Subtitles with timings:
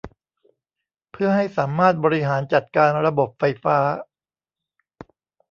[1.11, 3.77] เพื่อให้สามารถบริหารจัดการระบบไฟฟ้า